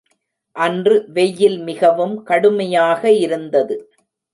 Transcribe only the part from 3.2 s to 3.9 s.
இருந்தது.